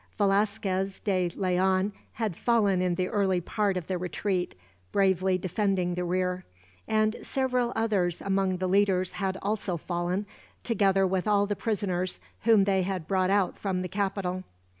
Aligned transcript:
Velasquez 0.17 0.99
de 1.01 1.29
Leon 1.35 1.93
had 2.13 2.35
fallen 2.35 2.81
in 2.81 2.95
the 2.95 3.07
early 3.09 3.39
part 3.39 3.77
of 3.77 3.85
the 3.85 3.99
retreat, 3.99 4.55
bravely 4.91 5.37
defending 5.37 5.93
the 5.93 6.03
rear; 6.03 6.43
and 6.87 7.17
several 7.21 7.71
others 7.75 8.19
among 8.19 8.57
the 8.57 8.65
leaders 8.67 9.11
had 9.11 9.37
also 9.43 9.77
fallen, 9.77 10.25
together 10.63 11.05
with 11.05 11.27
all 11.27 11.45
the 11.45 11.55
prisoners 11.55 12.19
whom 12.45 12.63
they 12.63 12.81
had 12.81 13.05
brought 13.07 13.29
out 13.29 13.59
from 13.59 13.83
the 13.83 13.87
capital. 13.87 14.43